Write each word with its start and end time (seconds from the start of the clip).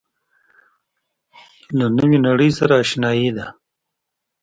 له 1.77 1.85
نوې 1.97 2.17
نړۍ 2.27 2.49
سره 2.59 2.73
آشنايي 2.83 3.29
ده. 3.37 3.47